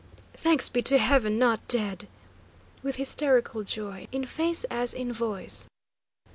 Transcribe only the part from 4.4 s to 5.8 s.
as in voice.